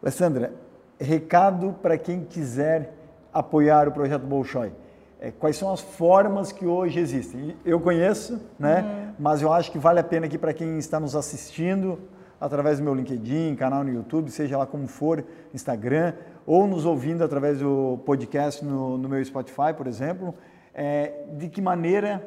Alessandra, 0.02 0.52
recado 0.98 1.72
para 1.80 1.96
quem 1.96 2.24
quiser 2.24 2.97
apoiar 3.32 3.88
o 3.88 3.92
projeto 3.92 4.22
Bolshoi? 4.22 4.72
É, 5.20 5.30
quais 5.32 5.56
são 5.56 5.72
as 5.72 5.80
formas 5.80 6.52
que 6.52 6.64
hoje 6.64 7.00
existem? 7.00 7.56
Eu 7.64 7.80
conheço, 7.80 8.40
né? 8.58 8.82
Uhum. 8.82 9.14
Mas 9.18 9.42
eu 9.42 9.52
acho 9.52 9.72
que 9.72 9.78
vale 9.78 9.98
a 9.98 10.04
pena 10.04 10.26
aqui 10.26 10.38
para 10.38 10.52
quem 10.52 10.78
está 10.78 11.00
nos 11.00 11.16
assistindo 11.16 11.98
através 12.40 12.78
do 12.78 12.84
meu 12.84 12.94
LinkedIn, 12.94 13.56
canal 13.56 13.82
no 13.82 13.92
YouTube, 13.92 14.30
seja 14.30 14.56
lá 14.56 14.64
como 14.64 14.86
for, 14.86 15.24
Instagram, 15.52 16.14
ou 16.46 16.66
nos 16.66 16.84
ouvindo 16.84 17.24
através 17.24 17.58
do 17.58 17.98
podcast 18.06 18.64
no, 18.64 18.96
no 18.96 19.08
meu 19.08 19.24
Spotify, 19.24 19.74
por 19.76 19.86
exemplo, 19.86 20.34
é, 20.72 21.24
de 21.32 21.48
que 21.48 21.60
maneira 21.60 22.24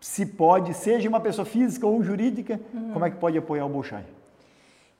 se 0.00 0.26
pode, 0.26 0.74
seja 0.74 1.08
uma 1.08 1.20
pessoa 1.20 1.46
física 1.46 1.86
ou 1.86 2.02
jurídica, 2.02 2.60
uhum. 2.74 2.92
como 2.92 3.04
é 3.06 3.10
que 3.10 3.16
pode 3.16 3.38
apoiar 3.38 3.64
o 3.64 3.68
Bolshoi? 3.68 4.02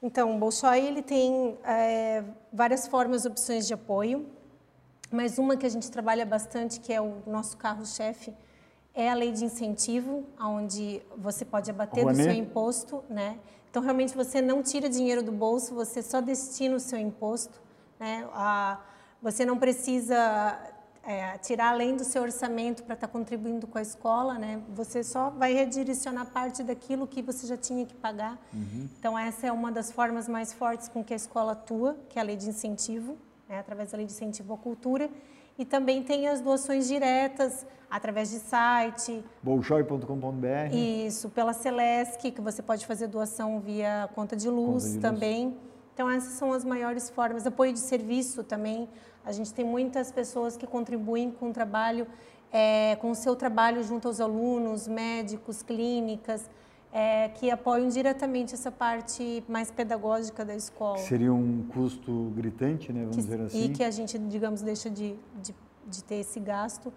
Então, 0.02 0.36
o 0.36 0.38
Bolshoi 0.38 0.86
ele 0.86 1.02
tem 1.02 1.56
é, 1.64 2.22
várias 2.52 2.86
formas, 2.86 3.26
opções 3.26 3.66
de 3.66 3.74
apoio. 3.74 4.26
Mas 5.10 5.38
uma 5.38 5.56
que 5.56 5.66
a 5.66 5.68
gente 5.68 5.90
trabalha 5.90 6.24
bastante, 6.26 6.80
que 6.80 6.92
é 6.92 7.00
o 7.00 7.22
nosso 7.26 7.56
carro-chefe, 7.56 8.32
é 8.94 9.10
a 9.10 9.14
lei 9.14 9.32
de 9.32 9.44
incentivo, 9.44 10.24
onde 10.40 11.02
você 11.16 11.44
pode 11.44 11.70
abater 11.70 12.04
do 12.04 12.14
seu 12.14 12.32
imposto, 12.32 13.02
né? 13.08 13.38
Então, 13.68 13.82
realmente, 13.82 14.14
você 14.14 14.40
não 14.40 14.62
tira 14.62 14.88
dinheiro 14.88 15.20
do 15.20 15.32
bolso, 15.32 15.74
você 15.74 16.00
só 16.00 16.20
destina 16.20 16.76
o 16.76 16.80
seu 16.80 16.98
imposto, 16.98 17.60
né? 17.98 18.24
A, 18.32 18.80
você 19.20 19.44
não 19.44 19.58
precisa 19.58 20.60
é, 21.02 21.36
tirar 21.38 21.70
além 21.70 21.96
do 21.96 22.04
seu 22.04 22.22
orçamento 22.22 22.84
para 22.84 22.94
estar 22.94 23.08
tá 23.08 23.12
contribuindo 23.12 23.66
com 23.66 23.76
a 23.76 23.82
escola, 23.82 24.38
né? 24.38 24.62
Você 24.76 25.02
só 25.02 25.30
vai 25.30 25.52
redirecionar 25.52 26.26
parte 26.26 26.62
daquilo 26.62 27.04
que 27.04 27.20
você 27.20 27.48
já 27.48 27.56
tinha 27.56 27.84
que 27.84 27.94
pagar. 27.94 28.38
Uhum. 28.52 28.88
Então, 28.96 29.18
essa 29.18 29.48
é 29.48 29.50
uma 29.50 29.72
das 29.72 29.90
formas 29.90 30.28
mais 30.28 30.52
fortes 30.52 30.86
com 30.86 31.02
que 31.02 31.12
a 31.12 31.16
escola 31.16 31.52
atua, 31.52 31.96
que 32.08 32.16
é 32.16 32.22
a 32.22 32.24
lei 32.24 32.36
de 32.36 32.48
incentivo 32.48 33.18
né, 33.48 33.58
através 33.58 33.90
da 33.90 33.96
Lei 33.96 34.06
de 34.06 34.12
Incentivo 34.12 34.54
à 34.54 34.56
Cultura. 34.56 35.08
E 35.58 35.64
também 35.64 36.02
tem 36.02 36.26
as 36.26 36.40
doações 36.40 36.88
diretas 36.88 37.64
através 37.88 38.30
de 38.30 38.38
site. 38.40 39.24
Bolshoi.com.br. 39.42 40.74
Isso, 40.74 41.30
pela 41.30 41.52
Celesc, 41.52 42.30
que 42.30 42.40
você 42.40 42.60
pode 42.60 42.84
fazer 42.86 43.06
doação 43.06 43.60
via 43.60 44.08
conta 44.14 44.34
de 44.34 44.48
luz 44.48 44.84
conta 44.84 44.94
de 44.96 45.00
também. 45.00 45.44
Luz. 45.46 45.56
Então, 45.94 46.10
essas 46.10 46.32
são 46.32 46.52
as 46.52 46.64
maiores 46.64 47.08
formas. 47.08 47.46
Apoio 47.46 47.72
de 47.72 47.78
serviço 47.78 48.42
também. 48.42 48.88
A 49.24 49.30
gente 49.30 49.54
tem 49.54 49.64
muitas 49.64 50.10
pessoas 50.10 50.56
que 50.56 50.66
contribuem 50.66 51.30
com 51.30 51.50
o 51.50 51.52
trabalho, 51.52 52.06
é, 52.52 52.96
com 52.96 53.12
o 53.12 53.14
seu 53.14 53.36
trabalho 53.36 53.82
junto 53.84 54.08
aos 54.08 54.20
alunos, 54.20 54.88
médicos, 54.88 55.62
clínicas 55.62 56.50
é, 56.94 57.28
que 57.30 57.50
apoiam 57.50 57.88
diretamente 57.88 58.54
essa 58.54 58.70
parte 58.70 59.42
mais 59.48 59.68
pedagógica 59.68 60.44
da 60.44 60.54
escola. 60.54 60.98
Seria 60.98 61.34
um 61.34 61.64
custo 61.74 62.32
gritante, 62.36 62.92
né, 62.92 63.00
vamos 63.00 63.16
que, 63.16 63.22
dizer 63.22 63.40
assim. 63.40 63.64
E 63.64 63.68
que 63.70 63.82
a 63.82 63.90
gente, 63.90 64.16
digamos, 64.16 64.62
deixa 64.62 64.88
de, 64.88 65.16
de, 65.42 65.52
de, 65.88 66.04
ter 66.04 66.20
esse 66.20 66.38
gasto 66.38 66.92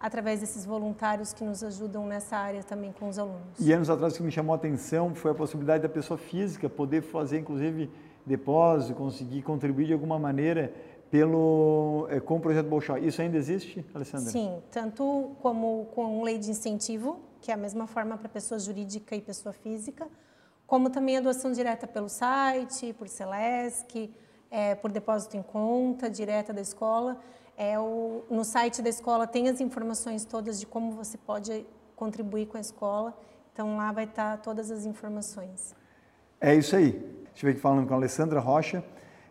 através 0.00 0.40
desses 0.40 0.66
voluntários 0.66 1.32
que 1.32 1.44
nos 1.44 1.62
ajudam 1.62 2.04
nessa 2.08 2.36
área 2.36 2.64
também 2.64 2.90
com 2.90 3.08
os 3.08 3.20
alunos. 3.20 3.60
E 3.60 3.72
anos 3.72 3.88
atrás 3.88 4.14
o 4.14 4.16
que 4.16 4.24
me 4.24 4.32
chamou 4.32 4.52
a 4.52 4.56
atenção 4.56 5.14
foi 5.14 5.30
a 5.30 5.34
possibilidade 5.34 5.84
da 5.84 5.88
pessoa 5.88 6.18
física 6.18 6.68
poder 6.68 7.02
fazer, 7.02 7.38
inclusive, 7.38 7.88
depósito, 8.26 8.94
conseguir 8.94 9.42
contribuir 9.42 9.86
de 9.86 9.92
alguma 9.92 10.18
maneira 10.18 10.74
pelo, 11.08 12.08
é, 12.10 12.18
com 12.18 12.38
o 12.38 12.40
projeto 12.40 12.66
Bolshoi. 12.66 13.06
Isso 13.06 13.22
ainda 13.22 13.36
existe, 13.36 13.86
Alessandra? 13.94 14.28
Sim, 14.28 14.58
tanto 14.72 15.30
como 15.40 15.86
com 15.94 16.24
lei 16.24 16.36
de 16.36 16.50
incentivo, 16.50 17.20
que 17.46 17.52
é 17.52 17.54
a 17.54 17.56
mesma 17.56 17.86
forma 17.86 18.18
para 18.18 18.28
pessoa 18.28 18.58
jurídica 18.58 19.14
e 19.14 19.20
pessoa 19.20 19.52
física, 19.52 20.08
como 20.66 20.90
também 20.90 21.16
a 21.16 21.20
doação 21.20 21.52
direta 21.52 21.86
pelo 21.86 22.08
site, 22.08 22.92
por 22.94 23.06
Celesc, 23.06 24.12
é, 24.50 24.74
por 24.74 24.90
depósito 24.90 25.36
em 25.36 25.44
conta, 25.44 26.10
direta 26.10 26.52
da 26.52 26.60
escola. 26.60 27.20
É, 27.56 27.78
o, 27.78 28.24
no 28.28 28.44
site 28.44 28.82
da 28.82 28.88
escola 28.88 29.28
tem 29.28 29.48
as 29.48 29.60
informações 29.60 30.24
todas 30.24 30.58
de 30.58 30.66
como 30.66 30.90
você 30.90 31.16
pode 31.16 31.64
contribuir 31.94 32.46
com 32.46 32.56
a 32.56 32.60
escola. 32.60 33.16
Então 33.52 33.76
lá 33.76 33.92
vai 33.92 34.06
estar 34.06 34.38
todas 34.38 34.72
as 34.72 34.84
informações. 34.84 35.72
É 36.40 36.52
isso 36.52 36.74
aí. 36.74 37.00
Estive 37.32 37.52
aqui 37.52 37.60
falando 37.60 37.86
com 37.86 37.94
a 37.94 37.96
Alessandra 37.96 38.40
Rocha. 38.40 38.82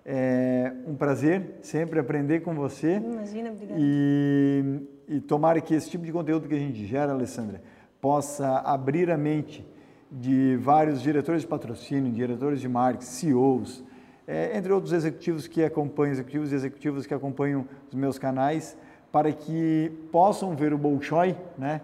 É 0.05 0.71
um 0.87 0.95
prazer 0.95 1.59
sempre 1.61 1.99
aprender 1.99 2.39
com 2.43 2.55
você. 2.55 2.95
Imagina, 2.95 3.51
obrigada. 3.51 3.77
E, 3.77 4.87
e 5.09 5.19
tomara 5.19 5.59
que 5.59 5.75
esse 5.75 5.89
tipo 5.89 6.05
de 6.05 6.13
conteúdo 6.13 6.47
que 6.47 6.55
a 6.55 6.59
gente 6.59 6.85
gera, 6.85 7.11
Alessandra, 7.11 7.61
possa 8.05 8.59
abrir 8.59 9.09
a 9.09 9.17
mente 9.17 9.65
de 10.11 10.55
vários 10.57 11.01
diretores 11.01 11.41
de 11.41 11.47
patrocínio, 11.47 12.11
diretores 12.11 12.61
de 12.61 12.69
marketing, 12.69 13.03
CEOs, 13.03 13.83
é, 14.27 14.55
entre 14.55 14.71
outros 14.71 14.93
executivos 14.93 15.47
que 15.47 15.63
acompanham, 15.63 16.11
executivos 16.11 16.51
e 16.51 16.55
executivas 16.55 17.07
que 17.07 17.15
acompanham 17.15 17.67
os 17.89 17.95
meus 17.95 18.19
canais, 18.19 18.77
para 19.11 19.31
que 19.31 19.91
possam 20.11 20.55
ver 20.55 20.71
o 20.71 20.77
Bolshoi 20.77 21.35
né, 21.57 21.81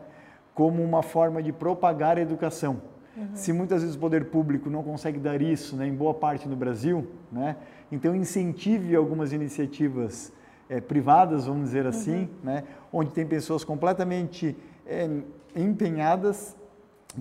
como 0.53 0.83
uma 0.83 1.01
forma 1.01 1.41
de 1.41 1.51
propagar 1.51 2.19
a 2.19 2.21
educação. 2.21 2.79
Uhum. 3.17 3.29
Se 3.33 3.51
muitas 3.51 3.81
vezes 3.81 3.95
o 3.95 3.99
poder 3.99 4.25
público 4.25 4.69
não 4.69 4.83
consegue 4.83 5.17
dar 5.17 5.41
isso 5.41 5.75
né, 5.75 5.87
em 5.87 5.95
boa 5.95 6.13
parte 6.13 6.47
do 6.47 6.55
Brasil, 6.55 7.07
né, 7.31 7.55
então 7.91 8.15
incentive 8.15 8.95
algumas 8.95 9.33
iniciativas 9.33 10.31
é, 10.69 10.79
privadas, 10.79 11.47
vamos 11.47 11.63
dizer 11.63 11.87
assim, 11.87 12.19
uhum. 12.21 12.27
né, 12.43 12.63
onde 12.93 13.09
tem 13.09 13.25
pessoas 13.25 13.63
completamente 13.63 14.55
é, 14.85 15.09
empenhadas 15.55 16.55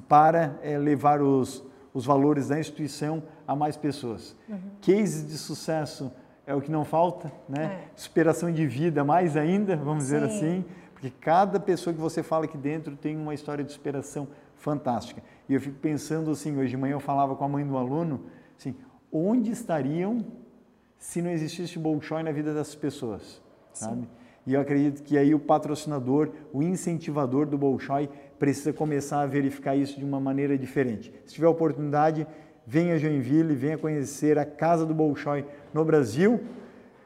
para 0.09 0.59
é, 0.63 0.79
levar 0.79 1.21
os, 1.21 1.65
os 1.93 2.05
valores 2.05 2.49
da 2.49 2.59
instituição 2.59 3.23
a 3.47 3.55
mais 3.57 3.77
pessoas. 3.77 4.37
Uhum. 4.49 4.59
Cases 4.81 5.27
de 5.27 5.37
sucesso 5.37 6.13
é 6.47 6.55
o 6.55 6.61
que 6.61 6.71
não 6.71 6.85
falta, 6.85 7.31
né? 7.49 7.65
É. 7.65 7.89
Superação 7.97 8.51
de 8.51 8.67
vida 8.67 9.05
mais 9.05 9.37
ainda, 9.37 9.77
vamos 9.77 10.05
Sim. 10.05 10.15
dizer 10.15 10.23
assim, 10.25 10.65
porque 10.93 11.11
cada 11.11 11.59
pessoa 11.59 11.95
que 11.95 12.01
você 12.01 12.23
fala 12.23 12.45
aqui 12.45 12.59
dentro 12.59 12.97
tem 12.97 13.17
uma 13.17 13.35
história 13.35 13.65
de 13.65 13.73
superação 13.73 14.29
fantástica. 14.57 15.23
E 15.49 15.55
eu 15.55 15.61
fico 15.61 15.79
pensando 15.79 16.31
assim, 16.31 16.57
hoje 16.59 16.71
de 16.71 16.77
manhã 16.77 16.93
eu 16.93 17.01
falava 17.01 17.35
com 17.35 17.45
a 17.45 17.49
mãe 17.49 17.67
do 17.67 17.77
aluno, 17.77 18.27
assim, 18.59 18.75
onde 19.13 19.51
estariam 19.51 20.25
se 20.99 21.23
não 21.23 21.31
existisse 21.31 21.79
Bolshoi 21.79 22.23
na 22.23 22.31
vida 22.31 22.53
dessas 22.53 22.75
pessoas, 22.75 23.43
sabe? 23.73 24.07
E 24.47 24.55
eu 24.55 24.61
acredito 24.61 25.03
que 25.03 25.19
aí 25.19 25.35
o 25.35 25.39
patrocinador, 25.39 26.31
o 26.53 26.63
incentivador 26.63 27.47
do 27.47 27.59
Bolshoi 27.59 28.09
precisa 28.39 28.73
começar 28.73 29.21
a 29.21 29.27
verificar 29.27 29.77
isso 29.77 29.99
de 29.99 30.05
uma 30.05 30.19
maneira 30.19 30.57
diferente. 30.57 31.13
Se 31.27 31.35
tiver 31.35 31.47
oportunidade, 31.47 32.27
venha 32.67 32.95
a 32.95 32.99
Joinville, 32.99 33.55
venha 33.55 33.77
conhecer 33.77 34.39
a 34.39 34.45
Casa 34.45 34.87
do 34.87 34.95
Bolshoi 34.95 35.45
no 35.75 35.85
Brasil. 35.85 36.41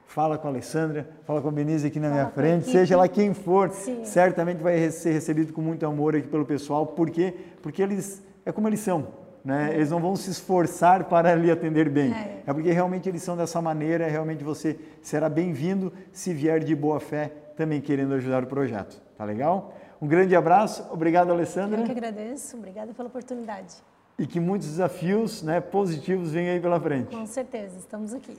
Fala 0.07 0.39
com 0.39 0.47
a 0.47 0.51
Alessandra, 0.51 1.09
fala 1.25 1.43
com 1.43 1.49
a 1.49 1.51
Denise 1.51 1.87
aqui 1.87 1.99
na 1.99 2.09
fala 2.09 2.21
minha 2.21 2.33
frente, 2.33 2.71
seja 2.71 2.97
lá 2.97 3.09
quem 3.09 3.35
for, 3.35 3.71
Sim. 3.71 4.05
certamente 4.05 4.63
vai 4.63 4.91
ser 4.91 5.11
recebido 5.13 5.53
com 5.53 5.61
muito 5.61 5.85
amor 5.87 6.15
aqui 6.15 6.29
pelo 6.29 6.45
pessoal, 6.45 6.87
por 6.87 7.11
quê? 7.11 7.35
Porque 7.61 7.83
eles, 7.83 8.23
é 8.47 8.53
como 8.53 8.69
eles 8.69 8.79
são, 8.81 9.09
né? 9.45 9.73
Eles 9.75 9.91
não 9.91 10.01
vão 10.01 10.17
se 10.17 10.31
esforçar 10.31 11.05
para 11.05 11.35
lhe 11.35 11.51
atender 11.51 11.89
bem. 11.91 12.13
É. 12.13 12.43
é 12.47 12.53
porque 12.53 12.73
realmente 12.73 13.09
eles 13.09 13.23
são 13.23 13.37
dessa 13.37 13.61
maneira, 13.61 14.09
realmente 14.09 14.43
você 14.43 14.79
será 15.03 15.29
bem-vindo 15.29 15.93
se 16.13 16.33
vier 16.33 16.61
de 16.61 16.75
boa 16.75 16.99
fé 16.99 17.31
também 17.57 17.81
querendo 17.81 18.15
ajudar 18.15 18.43
o 18.43 18.47
projeto. 18.47 19.01
Tá 19.17 19.25
legal? 19.25 19.75
Um 20.01 20.07
grande 20.07 20.35
abraço, 20.35 20.87
obrigado 20.91 21.31
Alessandra. 21.31 21.81
Eu 21.81 21.85
que 21.85 21.93
agradeço, 21.93 22.57
obrigada 22.57 22.93
pela 22.95 23.09
oportunidade. 23.09 23.75
E 24.19 24.27
que 24.27 24.39
muitos 24.39 24.69
desafios 24.69 25.43
né, 25.43 25.61
positivos 25.61 26.31
venham 26.31 26.55
aí 26.55 26.61
pela 26.61 26.81
frente. 26.81 27.15
Com 27.15 27.27
certeza, 27.27 27.77
estamos 27.79 28.15
aqui. 28.15 28.37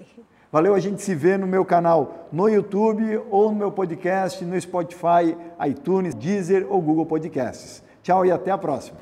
Valeu, 0.52 0.74
a 0.74 0.80
gente 0.80 1.02
se 1.02 1.14
vê 1.14 1.38
no 1.38 1.46
meu 1.46 1.66
canal 1.66 2.30
no 2.32 2.48
YouTube 2.48 3.22
ou 3.30 3.52
no 3.52 3.58
meu 3.58 3.72
podcast 3.72 4.44
no 4.46 4.60
Spotify, 4.60 5.36
iTunes, 5.68 6.16
Deezer 6.16 6.66
ou 6.70 6.82
Google 6.82 7.06
Podcasts. 7.06 7.84
Tchau 8.02 8.26
e 8.26 8.32
até 8.32 8.52
a 8.52 8.58
próxima. 8.58 8.98